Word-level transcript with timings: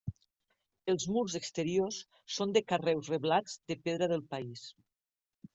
Els 0.93 1.05
murs 1.15 1.35
exteriors 1.41 1.99
són 2.37 2.57
de 2.57 2.65
carreus 2.73 3.13
reblats 3.15 3.61
de 3.73 3.81
pedra 3.89 4.09
del 4.15 4.29
país. 4.35 4.69